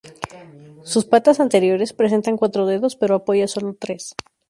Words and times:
Sus 0.81 1.05
patas 1.05 1.39
anteriores 1.39 1.93
presentan 1.93 2.35
cuatro 2.35 2.65
dedos, 2.65 2.95
pero 2.95 3.13
apoya 3.13 3.47
solo 3.47 3.75
tres. 3.79 4.15